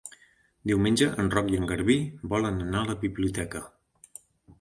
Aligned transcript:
Diumenge 0.69 1.09
en 1.23 1.27
Roc 1.35 1.51
i 1.55 1.59
en 1.61 1.67
Garbí 1.71 1.97
volen 2.31 2.57
anar 2.69 2.81
a 2.81 2.89
la 2.93 2.97
biblioteca. 3.05 3.63